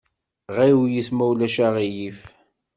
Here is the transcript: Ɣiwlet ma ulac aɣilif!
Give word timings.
Ɣiwlet 0.55 1.07
ma 1.15 1.25
ulac 1.31 1.55
aɣilif! 1.65 2.19